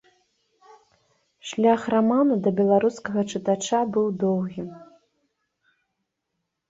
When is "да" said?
2.47-2.55